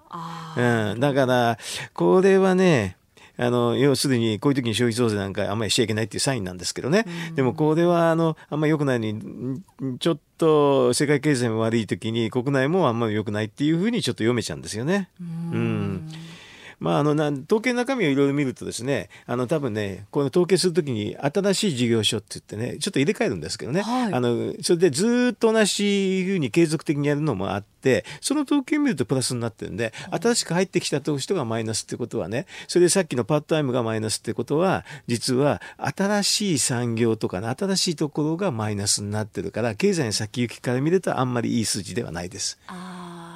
[0.56, 1.00] うん。
[1.00, 1.58] だから、
[1.94, 2.98] これはね、
[3.40, 9.62] あの要するにこういう時に消費増税なんかあんまりしちゃいけないっていうサインなんですけどね、でもこれはあのあんまり良くないのに
[10.00, 15.10] ちょっと世界経済も悪い時に国内もあんまり良くないっていうふうにちょっと読めちゃうんですよね。
[15.20, 16.10] うん
[16.80, 42.60] まあ、あのな統計の中身をいろいろ見るとですねあの多分ねこの統計するときに新しい事業所って言ってねちょっと入れ替えるんですけどね、はい、あのそれでずっと同じふうに継続的にやるのもあってその統計を見るとプラスになってるんで新しく入ってきた人がマイナスってことはねそれでさっきのパートタイムがマイナスってことは実は新しい産業とかね新しいところがマイナスになってるから経済の先行きから見るとあんまりいい数字ではないです。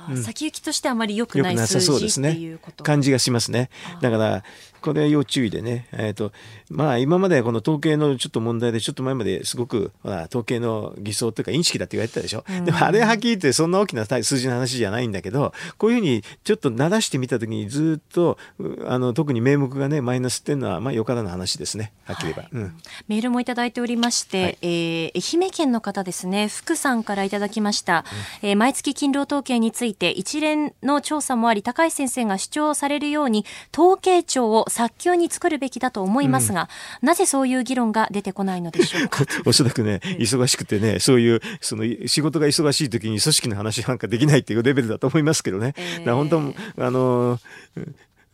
[0.09, 2.57] うん、先行きとしてあまり良くない数字そうですね。
[2.83, 3.69] 感じがしますね。
[4.01, 4.43] だから
[4.81, 6.31] これは要注意でね、えーと
[6.69, 18.37] まあ、今までこの統計のちょっと問題でちょっと前まですごく、まあ、統計の偽装というかインチキだって言われてたでしょ、うん、でもあれはっきり言ってそんな大きな数字の話じゃないんだけどこういうふうにちょっと鳴らしてみた時にずっと
[18.85, 21.93] あの特に名目がねマイナスっていうのはまあよからぬ話ですね。
[22.05, 22.51] はっきり言えば、はい。
[22.53, 26.47] うん、メールもいただいておりまして、はい、えー、愛媛県の方ですね。
[26.47, 28.05] 福さんからいただきました、
[28.41, 36.69] うん、えー、毎月勤労統計について一連の調査もあり高橋先生が主張されるように統計庁を早急に作るべきだと思いますが、
[37.01, 39.25] うん、なぜそういう議論が出てこないのでしょうか？
[39.45, 46.29] おそらくね忙しくてねそういうその仕事が忙しい時に組織の話なんかできないっていうレベルだと思いますけどね、えー、本
[46.75, 47.39] 当あの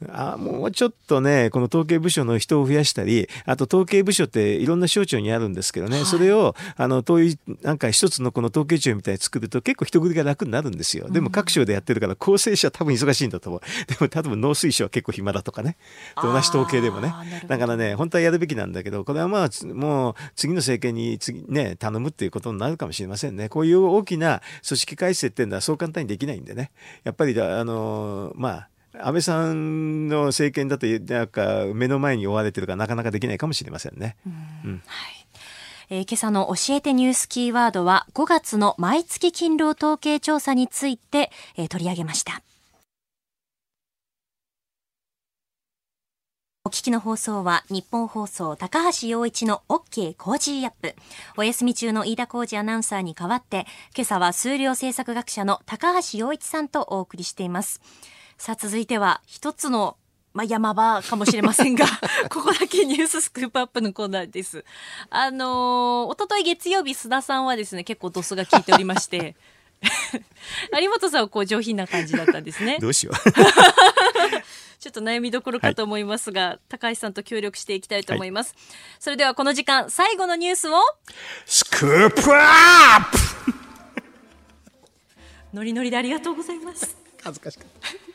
[0.10, 11.10] あもうちょっとね、この統計部署の人を増やしたり、あと統計部署っていろんな省庁にあるんですけどね、はい、それを、あの、遠い、なんか一つのこの統計庁みたいに作ると結構人繰りが楽になるんですよ。
[11.10, 13.62] でも各省でやってるから、構成者は多分忙しいんだと思う。
[13.88, 15.78] でも多分農水省は結構暇だとかね。
[16.16, 17.14] 同じ統計でもね。
[17.48, 23.50] だからね、本当はやるべきなんだけど、これはまあ、もう次の政権に次ね、頼むっていうことになるかもしれませんね。
[23.50, 26.70] こういう大きな組織改正っていうのはそう簡単にできないんでね。
[27.04, 28.70] やっぱり、あの、まあ、
[29.02, 34.16] 安倍さんの政権だとなんか目の前に追われてるからなかなかできないかもしれませんね。
[34.26, 34.30] う
[34.70, 35.28] ん、はい
[35.90, 42.42] えー、今朝の教えてニュースキーワードは5月の毎月勤労統計調査について、えー、取り上げました。
[46.66, 50.96] お聞きの放送はニッポン放送高橋洋一の OK Cozy up。
[51.38, 57.80] お休み中の飯田浩司アナウンサーに代わって、今朝は数量政策学者の高橋洋一さんとお送りしています。
[58.38, 59.98] さあ続いては一つの
[60.34, 61.88] まあ、山場かもしれませんが、
[62.30, 64.64] ここだけニューススクープアップのコーナーです。
[65.10, 69.36] あのー、おととい月曜日、須田さんはですね、結構ドスが効いておりまして、
[70.80, 72.78] 有本さんはこう上品な感じだったんですね。
[72.80, 73.16] どうしよう。
[74.80, 78.54] ちょっと悩みどころかと思いますが、はい、高橋さんと協力していきたいと思います。
[78.54, 78.64] はい、
[79.00, 80.80] それではこの時間、最後のニュースを、
[81.48, 83.54] スクープアップ
[85.52, 86.96] ノリノリでありがとうございます。
[87.24, 88.07] 恥ずかしかった。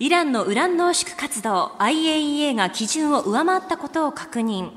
[0.00, 4.70] イランのウラン濃縮活動 IAEA が基準を上回ったことを確認。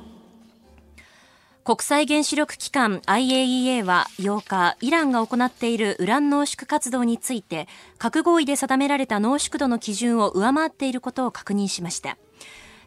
[1.63, 7.67] 国際原子力機関 IAEA は8日、イランが行っているウラン濃縮活動について、
[7.99, 12.17] 核合意で定められた濃縮度の基準を上回っていることを確認しました。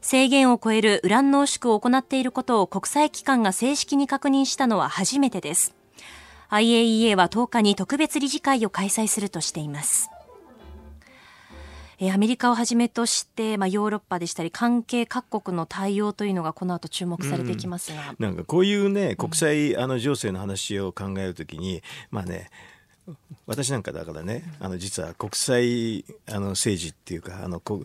[0.01, 5.73] 制限を超えるウラン濃縮を行っていることを国際機関が正式に確認したのは初めてです。
[6.51, 10.11] IAEA は10日に特別理事会を開催するとしています。
[11.99, 22.51] えー、アメリカをはじめとして、まあ、ヨーロッパでしたり関係各国の対応というのがこの後注目されていきますが、うん、なんかこういうね国際あの情勢の話を考えるときに、まあね
[23.47, 27.85] 私なんかだからねあの実は国際あの政治っていうかあの国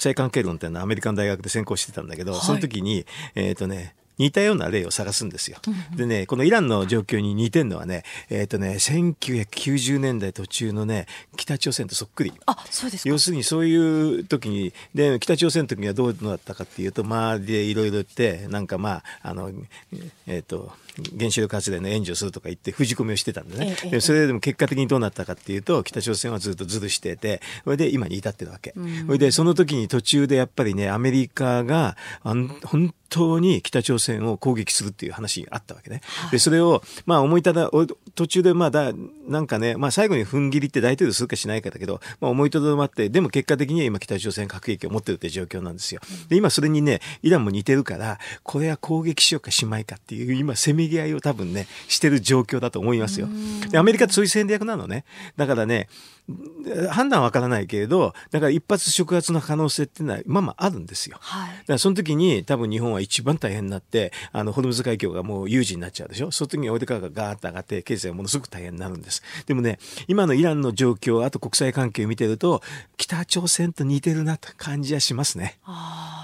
[0.00, 5.58] 際関係論っていうのはアメリカの大学で専攻してたんだけど、はい、その時にえっ、ー、とね似たような例を探すんですよ。
[5.96, 12.32] でね、このイランの状況に似てるのはね、えっ、ー、とね、1990年代途中のね、北朝鮮とそっくり。
[12.46, 19.50] あ、そうです要するにそういう時に、で、北朝鮮の時にはどうだったかっていうと、まあ、で、いろいろ言って、なんかまあ、あの、
[20.26, 20.72] えっ、ー、と、
[21.18, 36.00] 原子力発電の援助するとか言って封じ込めをしてたんでね、ええ、でそれでも結果的にどうなったかっていうと北朝鮮はずっとずるしててそれで今に至ってるわけ、うん、それでその時に途中でやっぱりねアメリカが本当に北朝鮮を攻撃するっていう話があったわけね。
[36.30, 37.70] で、それを、まあ思いただ、
[38.14, 38.92] 途中でまあだ、
[39.26, 46.00] なんかね、まあ最後に踏ん切りって大統領するかしないかだけど、まあ思いとどまって、でも結果的には今北朝鮮核兵器を持ってるって状況なんですよ。
[46.28, 53.28] で、今それにね、イランも似てるから、これは攻撃しようかしまいかっていう、今せめぎ合いを多分ね、してる状況だと思いますよ。
[53.70, 55.04] で、アメリカってそういう戦略なのね。
[55.36, 55.88] だからね、
[56.90, 61.16] 判断はわからないけれど、だから一発触発の可能性っていうのはまあまああるんですよ。
[61.20, 66.30] はい、だからその時に多分日本は一番大変になって、あの、ホルムズ海峡がもう有事になっちゃうでしょ。
[66.30, 69.22] その時にオイル価格がガーッと上がって、経済がものすごく大変になるんです。
[69.46, 72.62] でもね、今のイランの状況、あと国際関係を見てると、
[72.98, 75.58] 北朝鮮と似てるなと感じはしますね。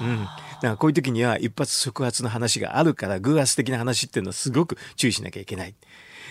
[0.03, 0.27] うん。
[0.64, 5.74] だからこういう時には一発即発の話があるから、偶発的な話っていうのはすごく注意しなきゃいけない。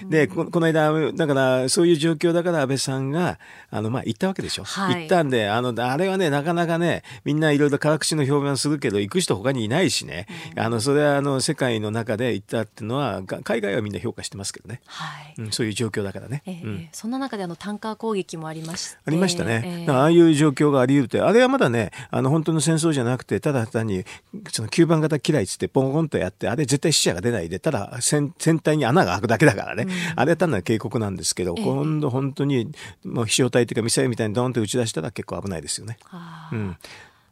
[0.06, 15.34] でこの間だからそういう状況だから安倍さんがあのまあ行ったわけでしょ、はい、行ったんであのあれはねなかなかねみんないろいろ辛口の評判するけど行く人他にいないしね、うん、あのそれはあの世界の中で行ったっていうのは海外はみんな評価してますけどね、はい。
[15.38, 24.03] うん、そういう状況だからね、えーうん、そんな中であのタンカー攻撃もありましありましたね、えー、ああいう状況があり得るってあれはまだねあの本当の戦争じゃなくてただ単に
[24.51, 29.83] その9番型嫌いっつってポンポンとやってあれ絶対死者が出ないでただ船船体に穴が開くだけだからね、
[30.15, 32.72] あれは単なる警告なんですけど、今度本当に
[33.04, 35.98] もう飛翔体というかミサイルみたいにドーンと打ち出したら結構危ないですよね。
[36.52, 36.78] うん。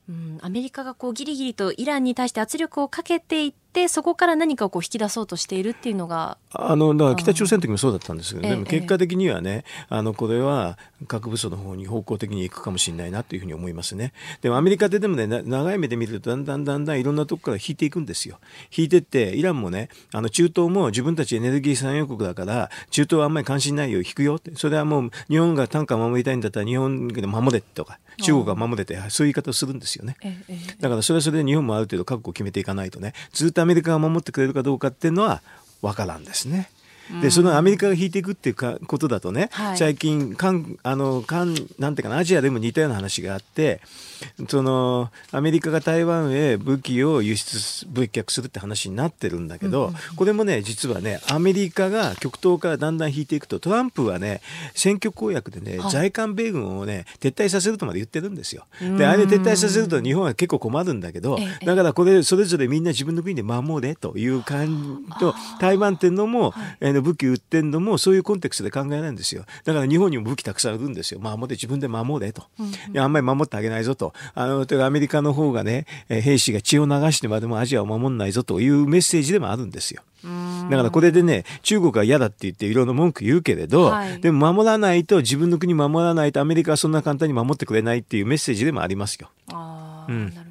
[0.09, 14.11] うん、アメリカがこうギリギリとイランに対して圧力をかけていってそこから何かをこう引き出そうとしているっていうのがあのだから北朝鮮の時もそうだったんですけど、でも結果的にはね、あのこれは核武装の方に方向的に行くかもしれないなというふうに思いますね。
[14.41, 18.39] でもアメリカででもね長い目で見るとだんだんだんだんいろんなとこから引いていくんですよ。
[18.75, 24.51] 引いてってイランもねあの中東も自分たちエネルギー産油国だから中東はあんまり関心ないよ引くよって。
[24.55, 30.17] それはもう日本が単価を守りたいんだったら日本で守れとか中国が守れてそういう言い方をするんですよね。
[30.81, 33.13] だからそれはそれで日本もある程度覚悟を決めていかないとね。
[33.31, 35.41] ずっとアメリカが守ってくれるかどうかっていうのは
[35.81, 36.69] 分からんですね。
[37.21, 43.81] でそのアメリカが引いていくっていうかことだとね、はい、最近かんあのかんなんていうかなアジアでも似たような話があって
[44.47, 54.41] そのアメリカが台湾へ武器を輸出物却するって話になってるんだけど、うんうん、これもね実はねアメリカが極東からだんだん引いていくとトランプはね
[54.75, 58.65] 選挙公約でね、はい、在韓米軍をね撤退させるとまで言ってるんですよ。
[58.97, 69.45] であれ撤退させると日本は結構困るんだけどだからこれそれぞれみんな自分の国で守れという感じと台湾っていうのも、はい、武器売ってんのもそういうコンテクストで考えないんですよ。
[69.65, 71.19] だから日本にも武器たくさん売るんですよ。
[71.19, 74.13] 守れ自分で守れと、うんあんまり守ってあげないぞと。
[74.33, 80.01] あのアメリカの方がね兵士が血を流してまでもアジアを守んないぞというメッセージでもあるんですよ。
[80.69, 89.29] だからこれでね中国が嫌だって言っていろんな文句言うけれど、はい、でも守らないと自分の国守らないとアメリカはそんな簡単に守ってくれないっていうメッセージでもありますよ。
[89.51, 90.50] あうん、なる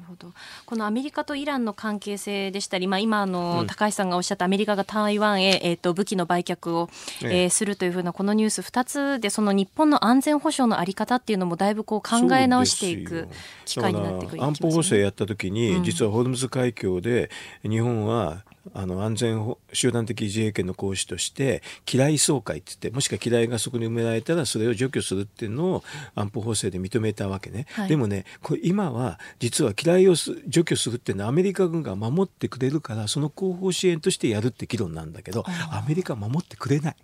[0.71, 6.89] このアメリカとイランの関係性でしたり、まあ、今の高橋さんがおっしゃったアメリカが台湾へ、えー、と武器の売却を、
[7.23, 13.27] えー、するというふうなこのニュース2つでその日本の安全保障の在り方っていうのもだいぶこう考え直していく
[13.65, 17.29] 機会になってくる、ね、安保法制やった時に、実はホルムズ海峡で
[17.63, 25.83] 日本はあの安全集団的自衛権の行使として機雷総会って言ってもしくは機雷がそこに埋められたらそれを除去するっていうのを
[26.15, 36.95] 安保法制で認めたわけね、はい、でもねこれ今は実は機雷を除去するっていうのはアメリカ軍が守ってくれるからその後方支援としてやるって議論なんだけどアメリカは守ってくれない。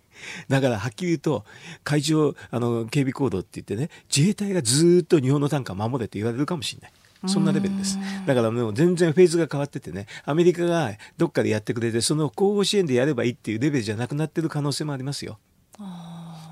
[0.49, 1.45] だからはっきり言うと
[1.83, 6.91] 海上あの警備行動って言ってね自衛隊がずっと日本の単価を守れって言われるかもしれない。
[7.25, 7.97] そんなレベルです。
[8.25, 15.39] だからもう全然フェーズが変わっててね、アメリカがどっかでやってくれて、その後方支援でやればいいっていうレベルじゃなくなってる可能性もありますよ。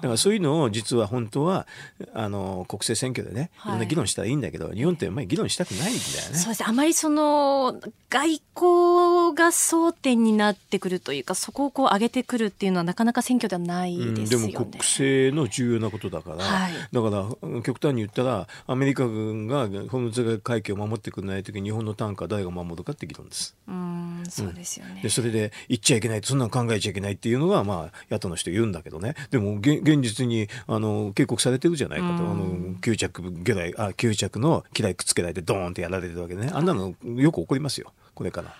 [0.01, 1.67] からそういうのを実は本当は
[2.13, 5.99] あの国政選挙でね、い、ろんな議論したらいいんだけど、日本ってあんまり議論したくないんだよね。
[6.37, 7.79] そうですあまりその
[8.09, 14.45] 外交が争点になってくるというかそこをこう上げてくるっていうのはなかなか選挙ではないですよね。
[14.45, 17.09] うん、でも国政の重要なことだから、はい、だか
[17.53, 23.55] ら極端に言ったらアメリカ軍がホムズ海峡を守ってくれない時に日本の単価誰が守るかって議論です。
[23.67, 29.15] うんそうですよね、うん、でそれで言っちゃいけないそんなの考えちゃいけないっていうのが、まあ、野党の人言うんだけどね。
[29.31, 37.93] でも現実にあの警告されてるじゃないかと、あの吸着魚雷あ吸着の機雷くっつけられてドーンってやられてるわけねあんなのよく起こりますよ。
[38.13, 38.53] これから。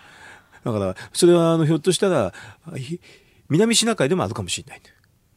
[0.64, 2.32] だからそれはあのひょっとしたら
[3.48, 4.82] 南シナ海でもあるかもしれない。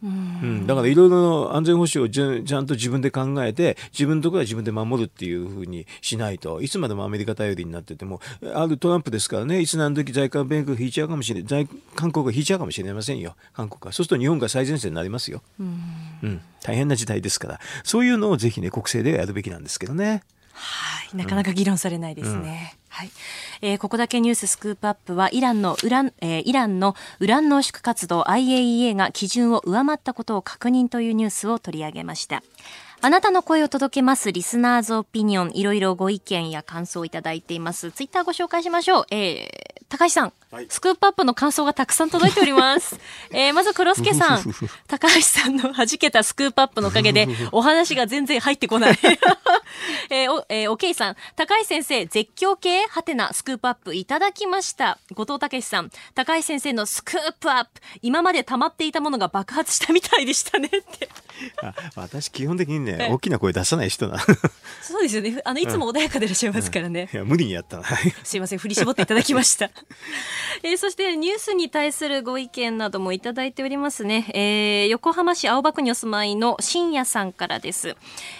[0.01, 8.21] うん、だからいろいろ安全保障をちゃんと自分で考えて自分のところは自分で守るっていうふうにしないといつまでもアメリカ頼りになってても
[8.53, 13.35] あるトランプですからねいつ何時在韓米軍引いちゃうかもしれない韓国が引いちゃうかもしれませんよ。
[13.53, 13.91] 韓国は。
[13.91, 15.81] そうすると日本が最前線になりますよ、うん、
[16.23, 17.59] うん、大変な時代ですから。
[17.83, 20.23] そういうのをぜひね国政ではやるべきなんですけどね。
[20.59, 22.77] はい、なかなか議論されないですね。
[22.91, 23.11] うん、はい、
[23.61, 32.43] えー、ここだけニューススクープアップはイランのウラン、えー、イランのウラン濃縮活動 IAEA が基準を上回ったことを確認というニュースを取り上げました。
[33.01, 37.91] あなたの声を届けますリスナーズオピニオン、いろいろご意見や感想をいただいています。
[37.91, 39.05] ツイッターご紹介しましょう。
[39.11, 42.99] えー、高橋さん、はい、スクープアップの感想がたくさん届いております。
[43.31, 44.43] えー、まず黒助さん、
[44.89, 48.99] 高橋さんの弾けたスクープアップのおかげで、 お話が全然入ってこない。
[50.09, 54.97] えー、お、えー、おけいさん、高橋先生、絶叫系はてなスクープアップいただきました。
[55.13, 57.69] 後藤武さん、高橋先生のスクープアップ、
[58.01, 60.67] 今まで溜まっていたものが爆発したみたいでしたね。
[60.67, 61.09] って。
[61.61, 64.19] あ私基本的にね、大きな声出さない人な
[64.81, 65.39] そうですよね。
[65.45, 67.19] あのいつも穏やかでいらっしゃいますからね、うん。
[67.21, 67.83] うん、いや無理にやったな。
[68.23, 68.59] すいません。
[68.59, 69.69] 振り絞っていただきました
[70.63, 77.95] えー、そしてニュースに対するご意見などもいただいておりますね、えー、横浜市青葉区にお住まいの深夜さんからです、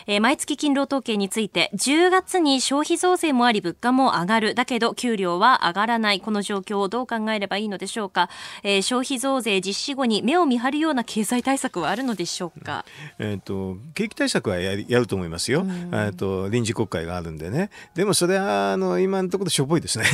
[0.07, 4.55] えー、毎月勤労統計について10月に消費増税もあり物価も上がる。
[4.55, 6.21] だけど給料は上がらない。
[6.21, 8.29] この状況をどう考えればいいのでしょうか、
[8.63, 12.85] えー、消費増税実施後に目を見張るような経済対策はあるのでしょうか、
[13.17, 17.69] えーと、景気対策はややると思いますよ、えと臨時国会があるんでね。
[17.95, 20.05] でもそれはあの今のところしょぼいですね、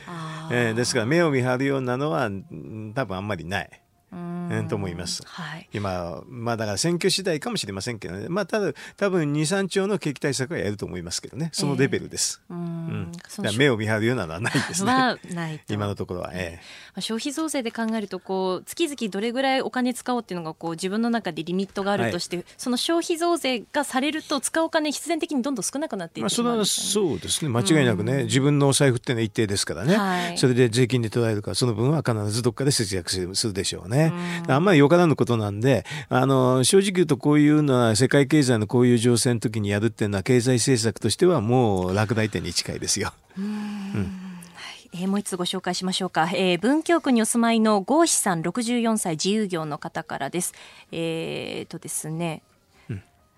[0.50, 2.30] えー、ですから目を見張るようなのは
[2.94, 3.83] 多分あんまりない。
[4.68, 5.22] と思います。
[5.26, 8.28] はい、今、まあだから選挙次第かもしれませんけどね。
[8.28, 11.50] まあただ、多分2、3兆の景気対策はやると思いますけどね。
[11.52, 12.42] そのレベルです。
[12.50, 13.12] えー、うん
[13.56, 15.16] 目を見張るようなのはないですね。
[15.68, 16.30] 今のところは。
[16.32, 16.60] え
[16.96, 27.48] えー、消費増税で考えると、こう、月々どれぐらいお金使おうっていうのが、こう、自分の中でリミットがあるとして、はい、その消費増税がされると、使うお金必然的にどんどん少なくなっていってね、まあ、それはそうですね。
[27.48, 29.96] 間違いなくね、自分のお財布ってのは一定ですからね。
[29.96, 34.03] はい、それで税金で捉えるから、その分は必ずどっかで節約するでしょうね。
[34.48, 43.12] あんまりよからぬことなんで、あの、正直言うとこういうのは世界経済のこういう情勢の時にやるっていうのは経済政策としてはもう落第点に近いですよ。
[43.38, 44.24] うん。
[44.94, 50.54] えー、もう一つご紹介しましょうか、えー、文京区にお住まいの郷志さん64歳自由業の方からです。
[50.92, 52.42] えー、とですね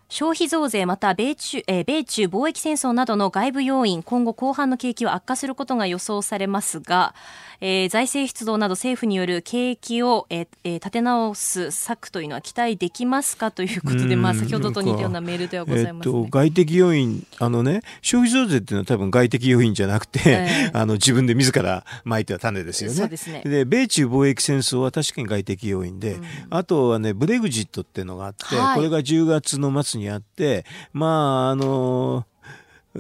[0.09, 7.15] 消費増税また米中,、えー、米中貿易戦争などの外部要因今後後半の景気は悪化することが予想されますが、
[7.61, 22.97] えー、財政出動など政府による景気を、えーえー、立て直す策というのは期待できますかということで、まあ、先ほどと似たようなメールではございます、ね、えー、外的要因あのね消費増税っていうのは多分外的要因じゃなくて、えー、 あの自分で自らまいた種ですよね。
[22.97, 23.43] そうですね。
[23.45, 32.37] で米中貿易戦争は確かに外的要因で、うん、あとはねブレグジットっていうのがあって、はい、これが10月の末にあってまああのー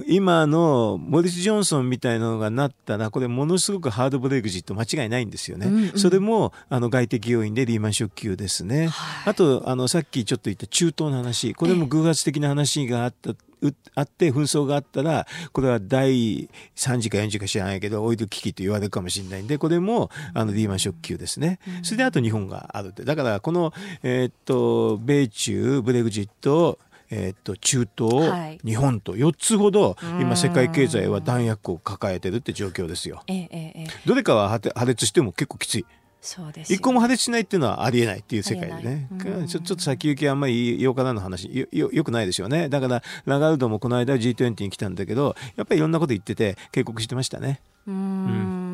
[0.06, 5.66] 今のモリス・ジョンソンみたいなのがなったら、これものすごくハードブレイクジット間違いないんですよね。
[5.66, 8.88] うんうん、それも、あの、外的要因でリーマンショック級ですね。
[8.88, 13.34] はい、あと、あの、さっきちょっと言った中東の話、これも偶発的な話があった。
[13.94, 23.04] あって紛争があったらこれは第3次か4次か知らないけどオイル危機と言われるかもしれないんでこれもあのリーマンショック級ですね、それであと日本があるって。
[23.04, 23.72] だからこの、
[24.02, 26.78] えー、っと米中ブレグジット
[27.10, 33.22] えー、と中東、はい、日本と4つほど今世界経済は弾薬を抱えてるって状況ですよ。
[33.26, 35.86] えーえー、どれかは破裂しても結構きつい。
[36.26, 38.18] そうです、一個も破裂しないっていうのはありえない。
[38.18, 39.08] っていう世界でね、
[39.46, 41.48] ちょちょっと先行きあんまりようからの話。
[41.56, 42.68] よよよくないですよね。
[42.68, 47.60] だからラガルドもこの間 G20 に来たんだけどやっぱりいろんなこと言ってて警告してましたね。
[47.86, 47.98] うんう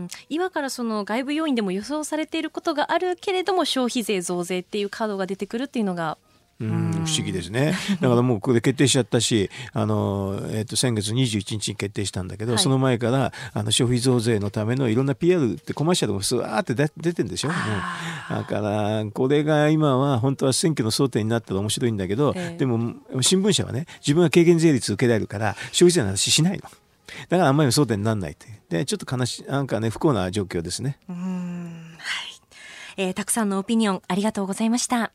[0.04, 0.08] ん。
[0.30, 6.16] 今からその外部要因でも予想されていることがあるけれども消費税増税っていうカードが出てくるっていうのが
[6.62, 7.74] うん不思議ですね。
[8.00, 17.52] だからもうこれ決定しちゃったし、 あの、えっ、ー、と、先月21日に決定したんだけど、はい、その前から、あの、消費増税のためのいろんな PR ってコマーシャルもスワーって出出てんでしょ、う
[18.30, 26.62] だから、これが今は本当は選挙の争点になったら面白いんだけど、えー、でも、新聞社はね、自分は軽減税率受けられるから、消費税の話しないの。
[27.28, 28.46] だからあんまり争点にならないって。
[28.68, 30.98] で、ちょっと悲しい、なんかね、不幸な状況ですね。
[31.08, 31.96] うん。
[31.98, 32.32] はい。
[32.96, 35.12] えー、たくさんのオピニオンありがとうございました。